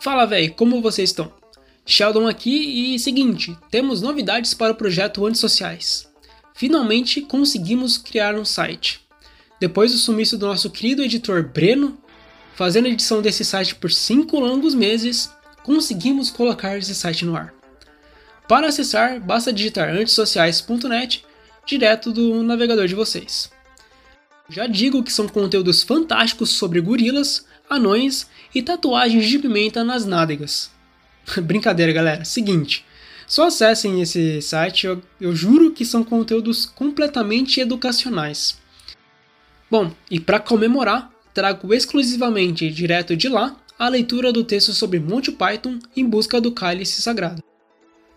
[0.00, 1.30] Fala véi, como vocês estão?
[1.84, 6.08] Sheldon aqui e seguinte, temos novidades para o projeto Antissociais.
[6.54, 9.06] Finalmente conseguimos criar um site.
[9.60, 11.98] Depois do sumiço do nosso querido editor Breno,
[12.54, 15.30] fazendo a edição desse site por 5 longos meses,
[15.62, 17.52] conseguimos colocar esse site no ar.
[18.48, 21.26] Para acessar, basta digitar antissociais.net
[21.66, 23.50] direto do navegador de vocês.
[24.48, 30.70] Já digo que são conteúdos fantásticos sobre gorilas, anões e tatuagens de pimenta nas nádegas.
[31.40, 32.24] Brincadeira, galera.
[32.24, 32.84] Seguinte,
[33.26, 38.58] só acessem esse site, eu, eu juro que são conteúdos completamente educacionais.
[39.70, 45.30] Bom, e para comemorar, trago exclusivamente direto de lá a leitura do texto sobre Monty
[45.30, 47.42] Python em busca do cálice sagrado.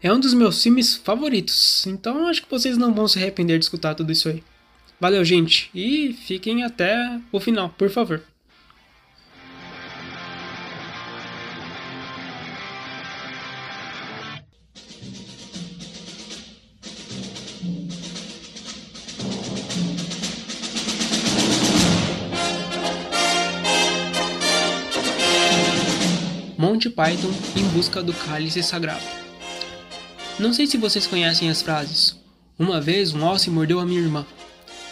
[0.02, 3.66] É um dos meus filmes favoritos, então acho que vocês não vão se arrepender de
[3.66, 4.44] escutar tudo isso aí.
[5.00, 8.22] Valeu, gente, e fiquem até o final, por favor.
[26.64, 29.04] Monty Python em busca do cálice sagrado.
[30.40, 32.16] Não sei se vocês conhecem as frases.
[32.58, 34.26] Uma vez um alce mordeu a minha irmã.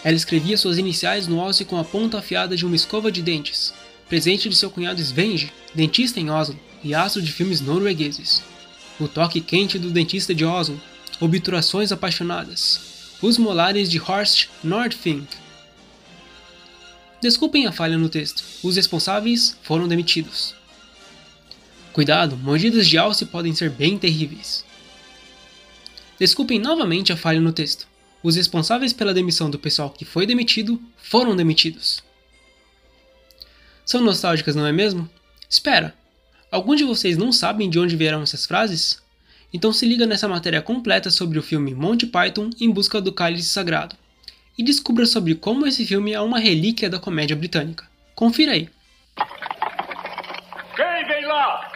[0.03, 3.73] Ela escrevia suas iniciais no alce com a ponta afiada de uma escova de dentes,
[4.09, 8.43] presente de seu cunhado Svenge, dentista em Oslo e astro de filmes noruegueses.
[8.99, 10.77] O toque quente do dentista de Oslo,
[11.21, 12.81] obturações apaixonadas,
[13.21, 15.25] os molares de Horst Nordfink.
[17.21, 20.59] Desculpem a falha no texto, os responsáveis foram demitidos.
[21.93, 24.65] Cuidado, mordidas de alce podem ser bem terríveis.
[26.17, 27.87] Desculpem novamente a falha no texto.
[28.23, 32.03] Os responsáveis pela demissão do pessoal que foi demitido foram demitidos.
[33.83, 35.09] São nostálgicas, não é mesmo?
[35.49, 35.93] Espera,
[36.49, 39.01] algum de vocês não sabem de onde vieram essas frases?
[39.51, 43.49] Então se liga nessa matéria completa sobre o filme Monty Python em busca do cálice
[43.49, 43.97] sagrado
[44.57, 47.85] e descubra sobre como esse filme é uma relíquia da comédia britânica.
[48.15, 48.69] Confira aí.
[50.75, 51.70] Quem vem lá?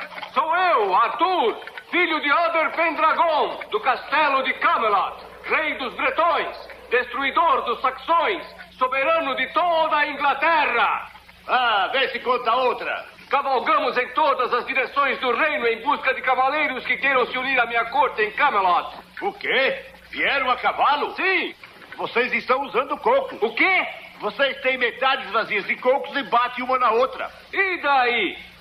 [0.75, 1.57] Eu, Arthur,
[1.89, 8.45] filho de Ader Pendragon, do castelo de Camelot, rei dos bretões, destruidor dos saxões,
[8.77, 11.11] soberano de toda a Inglaterra.
[11.47, 13.05] Ah, vê se conta outra.
[13.29, 17.57] Cavalgamos em todas as direções do reino em busca de cavaleiros que queiram se unir
[17.57, 18.97] à minha corte em Camelot.
[19.21, 19.81] O quê?
[20.11, 21.15] Vieram a cavalo?
[21.15, 21.55] Sim!
[21.95, 23.41] Vocês estão usando cocos.
[23.41, 23.87] O quê?
[24.19, 27.31] Vocês têm metades vazias de cocos e batem uma na outra.
[27.53, 28.54] E daí?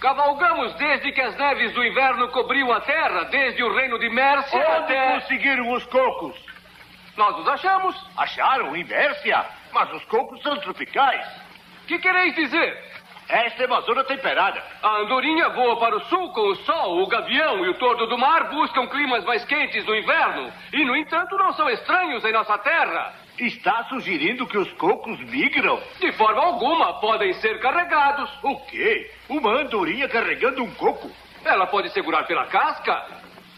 [0.00, 4.58] Cavalgamos desde que as neves do inverno cobriam a terra, desde o reino de Mércia
[4.58, 5.12] Onde até...
[5.14, 6.36] conseguiram os cocos?
[7.16, 7.96] Nós os achamos.
[8.16, 9.44] Acharam em Mércia?
[9.72, 11.26] Mas os cocos são tropicais.
[11.88, 12.87] Que quereis dizer?
[13.28, 14.62] Esta é uma zona temperada.
[14.82, 18.16] A andorinha voa para o sul com o sol, o gavião e o tordo do
[18.16, 22.56] mar buscam climas mais quentes no inverno e, no entanto, não são estranhos em nossa
[22.56, 23.12] terra.
[23.38, 25.78] Está sugerindo que os cocos migram?
[26.00, 28.30] De forma alguma, podem ser carregados.
[28.42, 29.10] O quê?
[29.28, 31.10] Uma andorinha carregando um coco?
[31.44, 33.06] Ela pode segurar pela casca.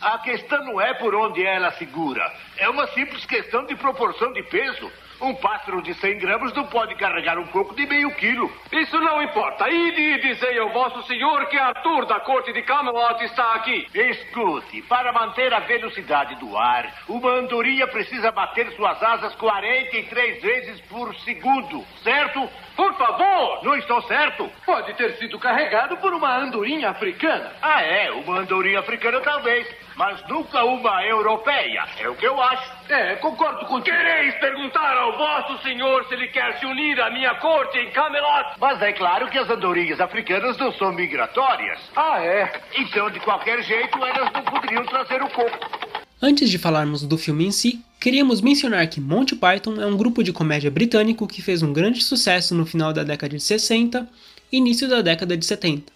[0.03, 2.29] A questão não é por onde ela segura.
[2.57, 4.91] É uma simples questão de proporção de peso.
[5.21, 8.51] Um pássaro de 100 gramas não pode carregar um coco de meio quilo.
[8.73, 9.69] Isso não importa.
[9.69, 13.87] Ide e dizei ao vosso senhor que Arthur da corte de Camelot está aqui.
[13.95, 20.81] Escute, para manter a velocidade do ar, uma andorinha precisa bater suas asas 43 vezes
[20.83, 22.49] por segundo, certo?
[22.77, 23.63] Por favor!
[23.63, 24.51] Não estou certo?
[24.65, 27.53] Pode ter sido carregado por uma andorinha africana.
[27.61, 29.67] Ah, é, uma andorinha africana talvez,
[29.97, 31.85] mas nunca uma europeia.
[31.99, 32.73] É o que eu acho.
[32.89, 33.97] É, concordo contigo.
[33.97, 38.55] Quereis perguntar ao vosso senhor se ele quer se unir à minha corte em Camelot?
[38.59, 41.91] Mas é claro que as andorinhas africanas não são migratórias.
[41.97, 42.51] Ah, é?
[42.77, 45.80] Então, de qualquer jeito, elas não poderiam trazer o coco.
[46.23, 50.23] Antes de falarmos do filme em si, queríamos mencionar que Monty Python é um grupo
[50.23, 54.07] de comédia britânico que fez um grande sucesso no final da década de 60
[54.53, 55.91] e início da década de 70,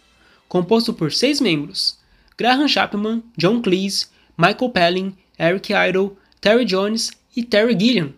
[0.49, 1.98] composto por seis membros:
[2.39, 4.07] Graham Chapman, John Cleese,
[4.39, 8.15] Michael Palin, Eric Idle, Terry Jones e Terry Gilliam.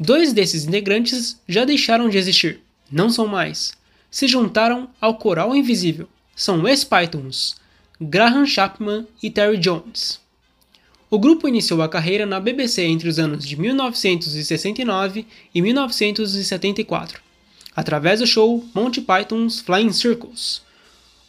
[0.00, 3.72] Dois desses integrantes já deixaram de existir, não são mais.
[4.10, 6.08] Se juntaram ao Coral Invisível.
[6.34, 7.56] São ex-Pythons,
[8.00, 10.26] Graham Chapman e Terry Jones.
[11.10, 15.24] O grupo iniciou a carreira na BBC entre os anos de 1969
[15.54, 17.22] e 1974,
[17.74, 20.60] através do show Monty Python's Flying Circles,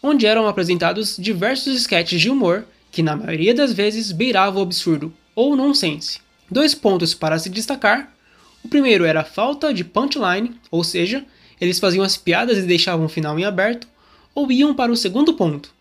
[0.04, 5.14] onde eram apresentados diversos sketches de humor que, na maioria das vezes, beiravam o absurdo
[5.34, 6.20] ou nonsense.
[6.52, 8.14] Dois pontos para se destacar:
[8.62, 11.26] o primeiro era a falta de punchline, ou seja,
[11.62, 13.88] eles faziam as piadas e deixavam o final em aberto,
[14.36, 15.74] ou iam para o segundo ponto,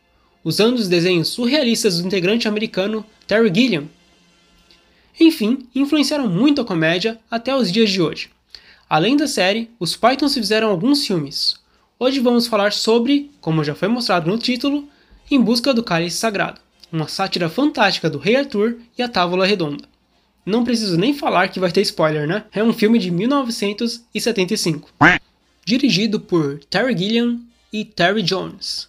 [0.45, 3.89] usando os desenhos surrealistas do integrante americano Terry Gilliam.
[5.21, 8.31] Enfim, influenciaram muito a comédia até os dias de hoje.
[8.89, 11.57] Além da série, os Pythons fizeram alguns filmes.
[11.99, 14.89] Hoje vamos falar sobre, como já foi mostrado no título,
[15.31, 19.85] Em Busca do Cálice Sagrado, uma sátira fantástica do Rei Arthur e a Távola Redonda.
[20.47, 22.45] Não preciso nem falar que vai ter spoiler, né?
[22.53, 24.91] É um filme de 1975.
[25.67, 27.41] Dirigido por Terry Gilliam
[27.71, 28.88] e Terry Jones.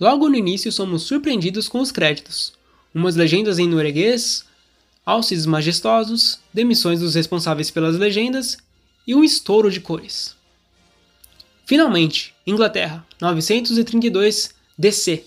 [0.00, 2.54] Logo no início somos surpreendidos com os créditos.
[2.94, 4.46] Umas legendas em norueguês,
[5.04, 8.56] alces majestosos, demissões dos responsáveis pelas legendas
[9.06, 10.34] e um estouro de cores.
[11.66, 15.22] Finalmente, Inglaterra, 932 DC.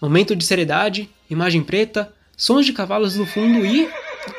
[0.00, 3.86] Momento de seriedade, imagem preta, sons de cavalos no fundo e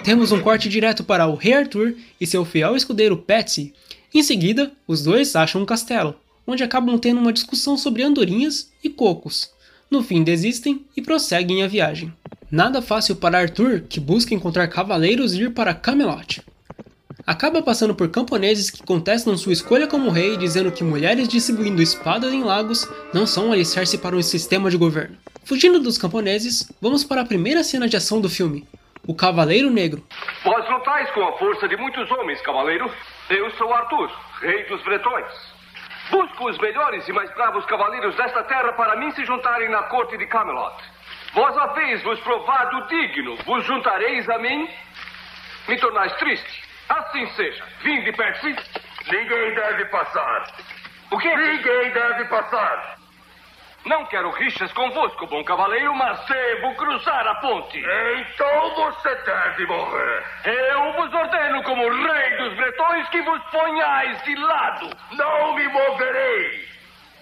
[0.03, 3.73] temos um corte direto para o Rei Arthur e seu fiel escudeiro Patsy.
[4.11, 8.89] Em seguida, os dois acham um castelo, onde acabam tendo uma discussão sobre andorinhas e
[8.89, 9.51] cocos.
[9.89, 12.13] No fim, desistem e prosseguem a viagem.
[12.49, 16.41] Nada fácil para Arthur, que busca encontrar cavaleiros e ir para Camelot.
[17.25, 22.33] Acaba passando por camponeses que contestam sua escolha como rei, dizendo que mulheres distribuindo espadas
[22.33, 25.17] em lagos não são um alicerce para um sistema de governo.
[25.43, 28.67] Fugindo dos camponeses, vamos para a primeira cena de ação do filme,
[29.05, 30.03] o Cavaleiro Negro.
[30.43, 32.89] Vós lutais com a força de muitos homens, cavaleiro.
[33.29, 34.09] Eu sou Arthur,
[34.41, 35.27] rei dos bretões.
[36.11, 40.17] Busco os melhores e mais bravos cavaleiros desta terra para mim se juntarem na corte
[40.17, 40.75] de Camelot.
[41.33, 44.69] Vós haveis vos provado digno, vos juntareis a mim,
[45.69, 46.63] me tornais triste.
[46.89, 47.63] Assim seja.
[47.81, 48.55] Vinde, Percy.
[49.09, 50.47] Ninguém deve passar.
[51.09, 51.33] O quê?
[51.33, 53.00] Ninguém deve passar.
[53.85, 57.79] Não quero rixas convosco, bom cavaleiro, mas devo cruzar a ponte.
[57.79, 60.23] Então você deve morrer.
[60.45, 64.89] Eu vos ordeno como rei dos bretões que vos ponhais de lado.
[65.13, 66.67] Não me moverei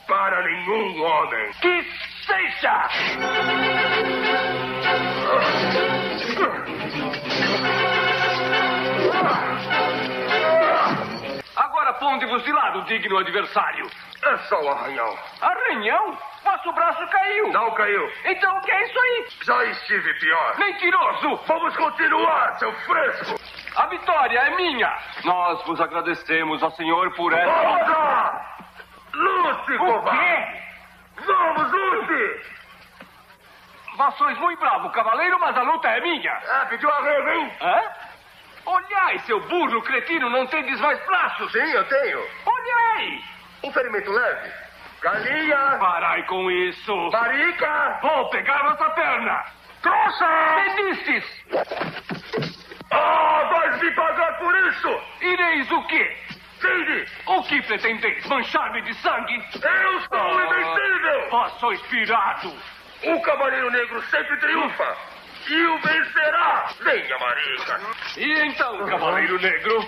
[0.05, 1.51] para nenhum homem.
[1.61, 1.83] Que
[2.25, 2.89] seja!
[11.99, 13.85] Agora ponde-vos de lado, digno adversário.
[14.23, 15.17] É só um arranhão.
[15.41, 16.17] Arranhão?
[16.43, 17.51] Vosso braço caiu.
[17.51, 18.11] Não caiu.
[18.25, 19.27] Então o que é isso aí?
[19.43, 20.57] Já estive pior.
[20.57, 21.35] Mentiroso!
[21.45, 23.35] Vamos continuar, seu fresco.
[23.75, 24.97] A vitória é minha.
[25.25, 27.51] Nós vos agradecemos ao Senhor por essa...
[27.51, 28.41] Roda!
[29.13, 30.59] Lute, O covarde.
[31.25, 32.59] Vamos, lute.
[33.97, 36.31] Vós sois muito bravo, cavaleiro, mas a luta é minha.
[36.31, 37.51] É, pediu arrego, hein?
[37.61, 37.81] Hã?
[38.69, 41.51] Olhai, seu burro cretino, não tendes mais braços.
[41.51, 42.23] Sim, eu tenho.
[42.45, 43.19] Olhai!
[43.63, 44.51] Um ferimento leve.
[45.01, 45.77] Galinha.
[45.79, 46.95] Parai com isso.
[47.11, 47.99] Marica.
[48.03, 49.43] Vou pegar vossa perna.
[49.81, 50.27] Trouxa.
[50.75, 51.23] Pedistes!
[52.91, 55.01] Ah, vais me pagar por isso.
[55.21, 56.17] Ireis o quê?
[56.61, 57.07] Vinde.
[57.25, 58.23] O que pretendeis?
[58.27, 59.43] Manchar-me de sangue?
[59.63, 61.29] Eu sou invencível.
[61.31, 62.53] Vós sois pirado.
[63.03, 64.97] O Cavaleiro Negro sempre triunfa.
[65.51, 66.75] E o vencerá.
[66.83, 67.81] Venha, Marica.
[68.17, 69.83] E então, cavaleiro negro?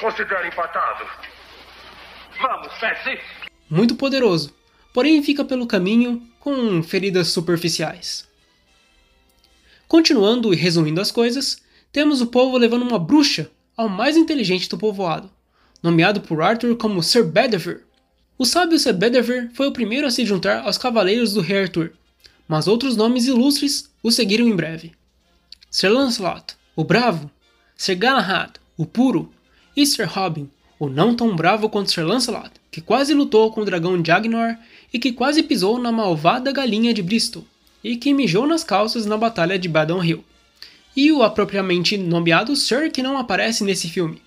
[0.00, 1.04] Considere empatado.
[2.40, 3.20] Vamos, Percy.
[3.68, 4.54] Muito poderoso,
[4.94, 8.26] porém fica pelo caminho com feridas superficiais.
[9.86, 14.78] Continuando e resumindo as coisas, temos o povo levando uma bruxa ao mais inteligente do
[14.78, 15.30] povoado,
[15.82, 17.82] nomeado por Arthur como Sir Bedivere.
[18.38, 21.92] O sábio Sir Bedivere foi o primeiro a se juntar aos cavaleiros do rei Arthur,
[22.50, 24.90] mas outros nomes ilustres o seguiram em breve.
[25.70, 27.30] Sir Lancelot, o bravo,
[27.76, 29.30] Sir Galahad, o puro,
[29.76, 33.64] e Sir Robin, o não tão bravo quanto Sir Lancelot, que quase lutou com o
[33.64, 34.56] dragão Jagnor
[34.92, 37.44] e que quase pisou na malvada galinha de Bristol,
[37.84, 40.24] e que mijou nas calças na batalha de Badon Hill.
[40.96, 44.20] E o apropriadamente nomeado Sir que não aparece nesse filme.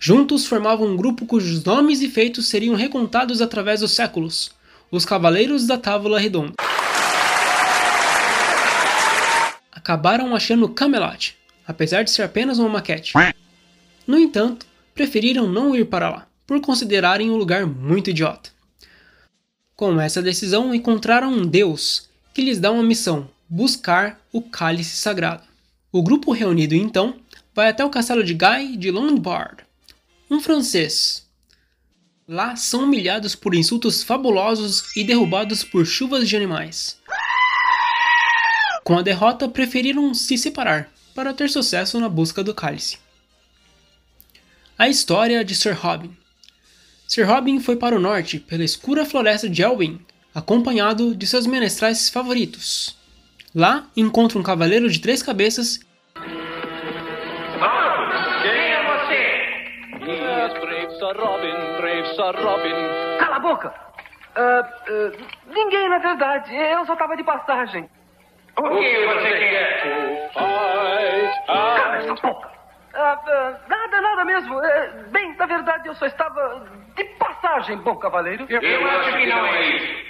[0.00, 4.50] Juntos formavam um grupo cujos nomes e feitos seriam recontados através dos séculos,
[4.90, 6.54] os Cavaleiros da Távola Redonda.
[9.82, 11.36] Acabaram achando Camelot,
[11.66, 13.14] apesar de ser apenas uma maquete.
[14.06, 18.50] No entanto, preferiram não ir para lá, por considerarem o lugar muito idiota.
[19.74, 25.42] Com essa decisão, encontraram um deus que lhes dá uma missão: buscar o cálice sagrado.
[25.90, 27.16] O grupo reunido então
[27.52, 29.64] vai até o castelo de Guy de Lombard,
[30.30, 31.26] um francês.
[32.28, 37.01] Lá são humilhados por insultos fabulosos e derrubados por chuvas de animais.
[38.84, 42.98] Com a derrota, preferiram se separar para ter sucesso na busca do cálice.
[44.78, 46.16] A história de Sir Robin.
[47.06, 50.00] Sir Robin foi para o norte pela escura floresta de Elwyn,
[50.34, 52.96] acompanhado de seus menestrais favoritos.
[53.54, 55.78] Lá encontra um cavaleiro de três cabeças
[58.42, 60.58] Quem é você?
[60.60, 62.74] Brave Sir Robin, brave Sir Robin.
[63.20, 63.72] Cala a boca!
[64.34, 65.12] Uh, uh,
[65.54, 66.52] ninguém, na verdade.
[66.54, 67.88] Eu só estava de passagem.
[68.56, 70.32] O que você quer?
[71.46, 72.50] Cala essa boca!
[72.94, 74.60] Uh, nada, nada mesmo.
[75.10, 78.44] bem, na verdade, eu só estava de passagem, bom cavaleiro.
[78.48, 80.04] Eu, eu acho que não é isso.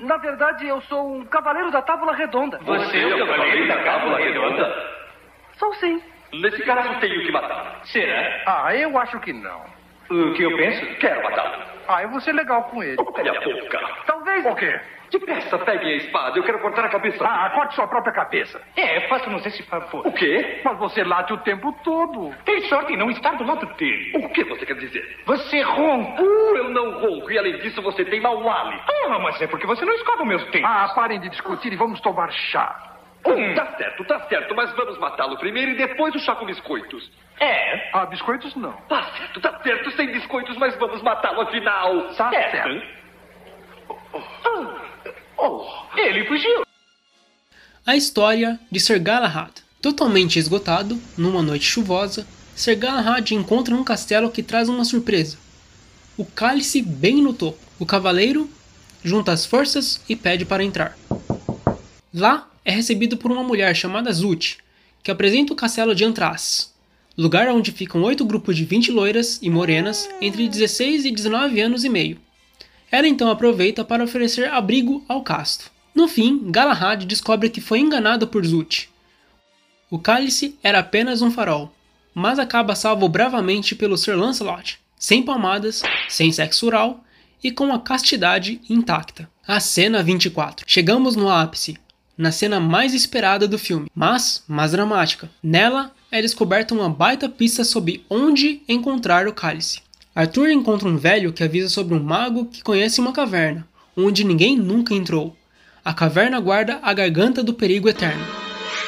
[0.00, 2.58] na verdade, eu sou um cavaleiro da Tábula Redonda.
[2.58, 4.94] Você é o cavaleiro da Tábula Redonda?
[5.54, 6.02] Sou sim.
[6.32, 7.80] Nesse caso, tenho que matar.
[7.84, 8.42] Será?
[8.46, 9.62] Ah, eu acho que não.
[10.10, 10.84] O que eu penso?
[10.96, 11.73] Quero matá-lo.
[11.88, 12.96] Ah, eu vou ser legal com ele.
[12.96, 13.80] Cale a boca.
[14.06, 14.46] Talvez.
[14.46, 14.80] O quê?
[15.10, 16.38] Depressa, pegue a espada.
[16.38, 17.24] Eu quero cortar a cabeça.
[17.24, 18.60] Ah, corte sua própria cabeça.
[18.76, 20.04] É, faça-nos esse favor.
[20.06, 20.60] O quê?
[20.64, 22.34] Mas você late o tempo todo.
[22.44, 24.12] Tem sorte em não estar do lado dele.
[24.16, 25.22] O que você quer dizer?
[25.26, 26.20] Você ronca.
[26.22, 27.30] Uh, eu não ronco.
[27.30, 28.84] E além disso, você tem mau hálito.
[29.06, 30.64] Ah, mas é porque você não escova meus dentes.
[30.64, 32.93] Ah, parem de discutir e vamos tomar chá.
[33.26, 33.54] Hum.
[33.54, 37.10] Tá certo, tá certo, mas vamos matá-lo primeiro e depois o chá com biscoitos.
[37.40, 37.90] É?
[37.92, 38.72] Ah, biscoitos não.
[38.88, 42.14] Tá certo, tá certo, sem biscoitos, mas vamos matá-lo afinal.
[42.14, 42.52] Tá certo.
[42.52, 43.04] certo.
[44.46, 44.70] Oh,
[45.38, 46.64] oh, ele fugiu.
[47.86, 49.52] A história de Sir Galahad.
[49.80, 55.38] Totalmente esgotado, numa noite chuvosa, Sir Galahad encontra um castelo que traz uma surpresa.
[56.16, 57.58] O cálice bem no topo.
[57.78, 58.48] O cavaleiro
[59.02, 60.96] junta as forças e pede para entrar.
[62.14, 64.58] Lá é recebido por uma mulher chamada Zut,
[65.02, 66.72] que apresenta o castelo de Antras,
[67.16, 71.84] lugar onde ficam oito grupos de 20 loiras e morenas entre 16 e 19 anos
[71.84, 72.18] e meio.
[72.90, 75.70] Ela então aproveita para oferecer abrigo ao casto.
[75.94, 78.88] No fim, Galahad descobre que foi enganado por Zut.
[79.90, 81.72] O cálice era apenas um farol,
[82.14, 87.04] mas acaba salvo bravamente pelo Sir Lancelot, sem palmadas, sem sexo oral
[87.42, 89.28] e com a castidade intacta.
[89.46, 90.64] A cena 24.
[90.66, 91.76] Chegamos no ápice,
[92.16, 95.30] na cena mais esperada do filme, mas mais dramática.
[95.42, 99.80] Nela é descoberta uma baita pista sobre onde encontrar o cálice.
[100.14, 103.66] Arthur encontra um velho que avisa sobre um mago que conhece uma caverna,
[103.96, 105.36] onde ninguém nunca entrou.
[105.84, 108.24] A caverna guarda a garganta do perigo eterno,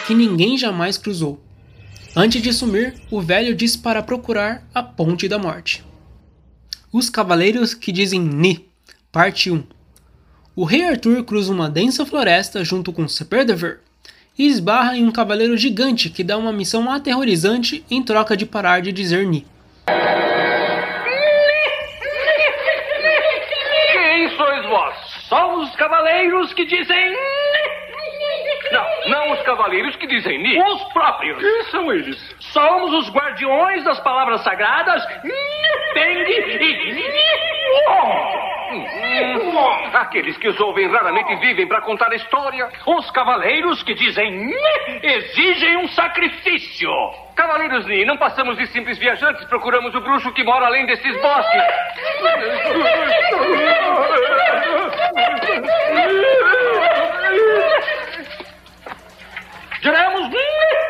[0.07, 1.43] que ninguém jamais cruzou.
[2.15, 5.85] Antes de sumir, o velho diz para procurar a Ponte da Morte.
[6.93, 8.67] Os Cavaleiros que dizem Ni,
[9.11, 9.76] parte 1
[10.57, 13.81] o rei Arthur cruza uma densa floresta junto com Serpederver
[14.39, 18.81] e esbarra em um cavaleiro gigante que dá uma missão aterrorizante em troca de parar
[18.81, 19.47] de dizer Ni.
[23.93, 24.95] Quem sois vós?
[25.29, 27.15] Somos os cavaleiros que dizem
[28.73, 30.59] não, não os cavaleiros que dizem Ni.
[30.59, 31.39] Os próprios.
[31.39, 32.17] Quem são eles?
[32.41, 35.05] Somos os guardiões das palavras sagradas
[35.93, 38.46] Peng e
[39.95, 42.69] Aqueles que os ouvem raramente vivem para contar a história.
[42.87, 44.51] Os cavaleiros que dizem
[45.03, 46.91] exigem um sacrifício.
[47.35, 51.63] Cavaleiros Ni, não passamos de simples viajantes, procuramos o bruxo que mora além desses bosques.
[59.81, 60.31] Diremos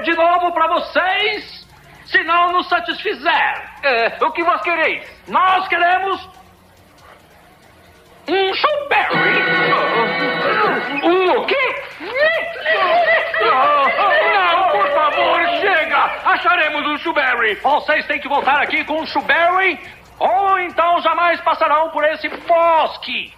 [0.02, 1.66] de novo para vocês
[2.06, 3.76] se não nos satisfizer.
[3.82, 5.04] É, o que vós quereis?
[5.28, 6.35] Nós queremos
[11.02, 11.74] Um o quê?
[13.40, 15.96] Não, por favor, chega!
[16.24, 17.54] Acharemos um Showberry.
[17.56, 19.78] Vocês têm que voltar aqui com um Showberry
[20.18, 23.32] ou então jamais passarão por esse bosque.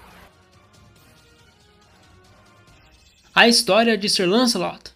[3.34, 4.92] A história de Sir Lancelot.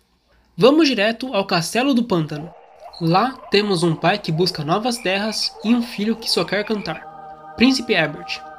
[0.56, 2.52] Vamos direto ao Castelo do Pântano.
[3.00, 7.54] Lá temos um pai que busca novas terras e um filho que só quer cantar.
[7.56, 8.51] Príncipe Herbert.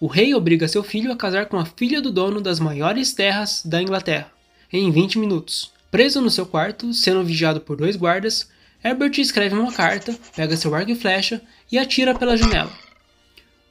[0.00, 3.62] O rei obriga seu filho a casar com a filha do dono das maiores terras
[3.64, 4.30] da Inglaterra,
[4.72, 5.72] em 20 minutos.
[5.90, 8.48] Preso no seu quarto, sendo vigiado por dois guardas,
[8.82, 12.70] Herbert escreve uma carta, pega seu arco e flecha e atira pela janela.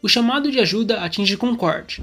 [0.01, 2.01] O chamado de ajuda atinge Concorde,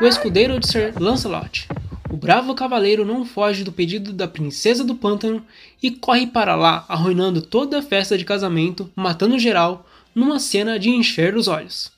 [0.00, 1.68] o escudeiro de Sir Lancelot.
[2.08, 5.44] O bravo cavaleiro não foge do pedido da princesa do pântano
[5.82, 10.88] e corre para lá, arruinando toda a festa de casamento, matando geral, numa cena de
[10.88, 11.97] encher os olhos.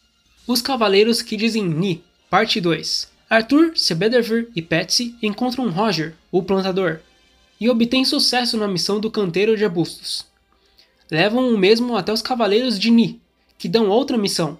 [0.50, 3.08] Os Cavaleiros que dizem Ni, parte 2.
[3.30, 6.98] Arthur, Sebederver e Patsy encontram Roger, o plantador,
[7.60, 10.28] e obtêm sucesso na missão do canteiro de arbustos.
[11.08, 13.20] Levam o mesmo até os Cavaleiros de Ni,
[13.56, 14.58] que dão outra missão.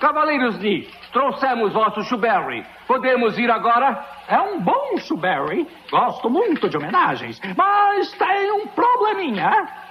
[0.00, 2.64] Cavaleiros Ni, trouxemos vosso Shuberry.
[2.86, 4.06] Podemos ir agora?
[4.26, 5.68] É um bom Shuberry.
[5.90, 9.85] Gosto muito de homenagens, mas tem um probleminha.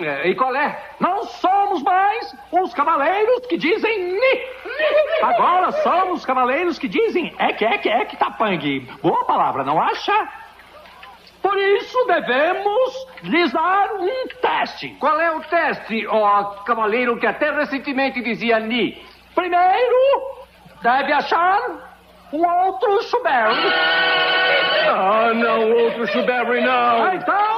[0.00, 0.76] É, e qual é?
[0.98, 4.42] Não somos mais os cavaleiros que dizem ni.
[5.22, 8.80] Agora somos os cavaleiros que dizem ek, ek, ek, tapang.
[9.02, 10.28] Boa palavra, não acha?
[11.40, 14.88] Por isso devemos lhes dar um teste.
[14.98, 19.00] Qual é o teste, ó cavaleiro que até recentemente dizia ni?
[19.34, 20.22] Primeiro,
[20.82, 21.60] deve achar
[22.32, 23.72] um outro Shuberry.
[24.88, 27.14] Ah, não, outro Shuberry não.
[27.14, 27.53] Então,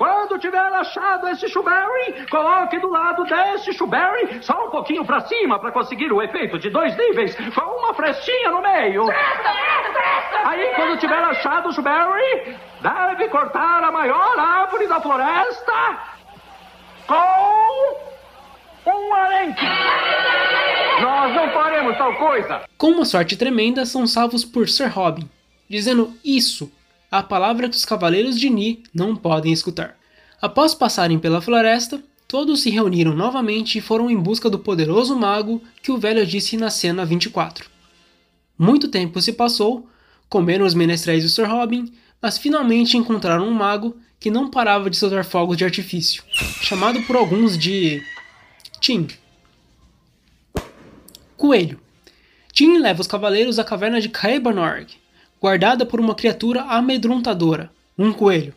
[0.00, 5.58] quando tiver achado esse Shuberry, coloque do lado desse Shuberry só um pouquinho para cima
[5.58, 9.04] para conseguir o efeito de dois níveis, com uma frestinha no meio.
[10.42, 15.98] Aí, quando tiver achado o Shuberry, deve cortar a maior árvore da floresta
[17.06, 19.66] com um arenque.
[21.02, 22.62] Nós não faremos tal coisa.
[22.78, 25.28] Com uma sorte tremenda, são salvos por Sir Robin,
[25.68, 26.72] dizendo isso,
[27.10, 29.96] a palavra que os cavaleiros de Ni não podem escutar.
[30.40, 35.60] Após passarem pela floresta, todos se reuniram novamente e foram em busca do poderoso mago
[35.82, 37.68] que o velho disse na cena 24.
[38.56, 39.88] Muito tempo se passou,
[40.28, 44.96] comeram os menestréis do Sir Robin, mas finalmente encontraram um mago que não parava de
[44.96, 46.22] soltar fogos de artifício,
[46.62, 48.02] chamado por alguns de
[48.78, 49.08] Tim.
[51.36, 51.80] Coelho.
[52.52, 54.86] Tim leva os cavaleiros à caverna de Caebanorg,
[55.40, 58.54] guardada por uma criatura amedrontadora, um coelho.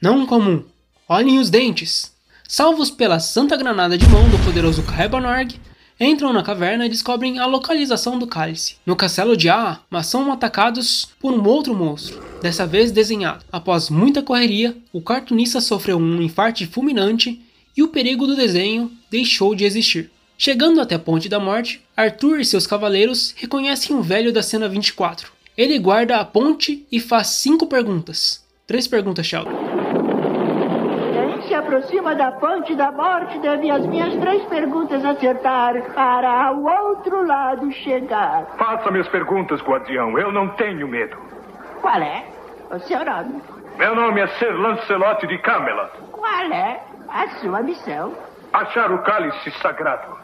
[0.00, 0.64] Não comum.
[1.08, 2.12] Olhem os dentes.
[2.48, 5.58] Salvos pela santa granada de mão do poderoso Caebanorg,
[5.98, 8.76] entram na caverna e descobrem a localização do cálice.
[8.84, 13.44] No castelo de A, mas são atacados por um outro monstro, dessa vez desenhado.
[13.50, 17.40] Após muita correria, o cartunista sofreu um infarto fulminante
[17.76, 20.10] e o perigo do desenho deixou de existir.
[20.44, 24.68] Chegando até a Ponte da Morte, Arthur e seus cavaleiros reconhecem o velho da cena
[24.68, 25.32] 24.
[25.56, 28.44] Ele guarda a ponte e faz cinco perguntas.
[28.66, 29.50] Três perguntas, Sheldon
[31.48, 37.26] se aproxima da ponte da morte deve as minhas três perguntas acertar para ao outro
[37.26, 38.44] lado chegar.
[38.58, 40.18] Faça minhas perguntas, guardião.
[40.18, 41.16] Eu não tenho medo.
[41.80, 42.24] Qual é
[42.70, 43.42] o seu nome?
[43.78, 45.90] Meu nome é Sir Lancelot de Camelot.
[46.12, 48.14] Qual é a sua missão?
[48.52, 50.23] Achar o cálice sagrado.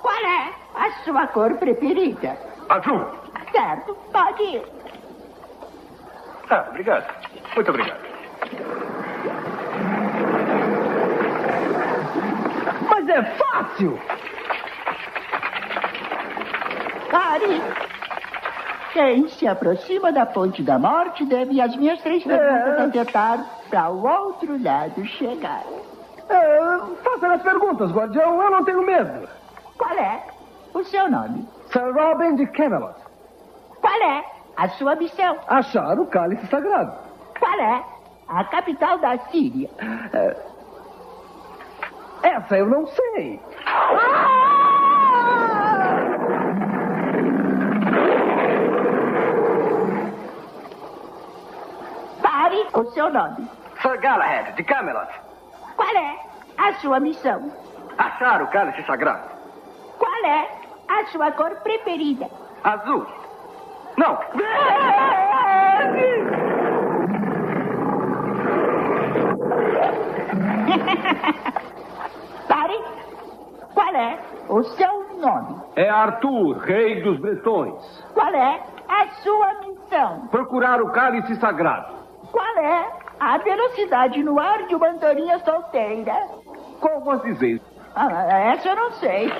[0.00, 2.36] Qual é a sua cor preferida?
[2.68, 3.04] Azul.
[3.52, 4.62] Certo, pode ir.
[6.50, 7.06] Ah, obrigado.
[7.54, 8.00] Muito obrigado.
[12.88, 13.98] Mas é fácil!
[17.10, 17.60] Pare!
[18.92, 24.06] Quem se aproxima da ponte da morte deve as minhas três perguntas acertar para o
[24.06, 25.64] outro lado chegar.
[26.28, 28.42] É, faça as perguntas, guardião.
[28.42, 29.28] Eu não tenho medo.
[29.78, 30.22] Qual é
[30.74, 31.46] o seu nome?
[31.72, 32.94] Sir Robin de Camelot.
[33.80, 34.24] Qual é
[34.56, 35.36] a sua missão?
[35.48, 36.92] Achar o cálice sagrado.
[37.38, 37.84] Qual é
[38.28, 39.68] a capital da Síria?
[42.22, 43.40] Essa eu não sei.
[52.22, 53.48] Pare o seu nome.
[53.82, 55.12] Sir Galahad, de Camelot.
[55.76, 56.16] Qual é
[56.58, 57.52] a sua missão?
[57.98, 59.35] Achar o cálice sagrado.
[60.16, 60.48] Qual é
[60.88, 62.26] a sua cor preferida?
[62.64, 63.04] Azul.
[63.98, 64.16] Não.
[72.48, 72.80] Pare.
[73.74, 75.60] Qual é o seu nome?
[75.76, 78.02] É Arthur, rei dos bretões.
[78.14, 80.28] Qual é a sua missão?
[80.28, 81.92] Procurar o cálice sagrado.
[82.32, 86.14] Qual é a velocidade no ar de uma andorinha solteira?
[86.80, 87.60] Como dizer?
[87.98, 89.30] Ah, essa eu não sei.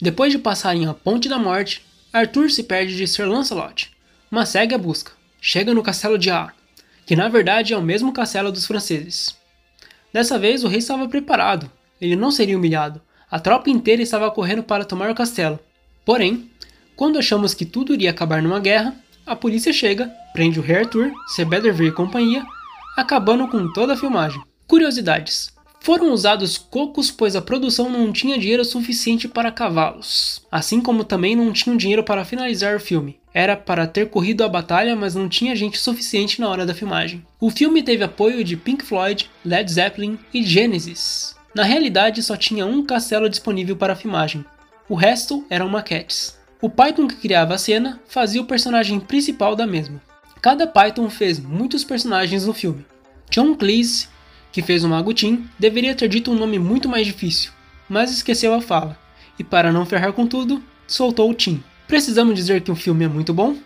[0.00, 3.90] Depois de passarem a Ponte da Morte, Arthur se perde de Sir Lancelot,
[4.30, 5.10] mas segue a busca.
[5.40, 6.52] Chega no castelo de A,
[7.04, 9.36] que na verdade é o mesmo castelo dos franceses.
[10.12, 11.68] Dessa vez o rei estava preparado,
[12.00, 13.02] ele não seria humilhado.
[13.28, 15.58] A tropa inteira estava correndo para tomar o castelo.
[16.04, 16.48] Porém,
[16.94, 18.94] quando achamos que tudo iria acabar numa guerra,
[19.26, 22.46] a polícia chega, prende o rei Arthur, Sir Bedivere e companhia,
[22.96, 24.40] acabando com toda a filmagem.
[24.66, 25.54] Curiosidades.
[25.80, 31.36] Foram usados cocos pois a produção não tinha dinheiro suficiente para cavalos, assim como também
[31.36, 33.20] não tinham dinheiro para finalizar o filme.
[33.32, 37.24] Era para ter corrido a batalha, mas não tinha gente suficiente na hora da filmagem.
[37.38, 41.36] O filme teve apoio de Pink Floyd, Led Zeppelin e Genesis.
[41.54, 44.44] Na realidade, só tinha um castelo disponível para a filmagem.
[44.88, 46.36] O resto eram maquetes.
[46.60, 50.00] O Python que criava a cena fazia o personagem principal da mesma.
[50.46, 52.86] Cada Python fez muitos personagens no filme.
[53.28, 54.06] John Cleese,
[54.52, 57.50] que fez o Mago Tim, deveria ter dito um nome muito mais difícil,
[57.88, 58.96] mas esqueceu a fala,
[59.40, 61.60] e para não ferrar com tudo, soltou o Tim.
[61.88, 63.56] Precisamos dizer que o filme é muito bom?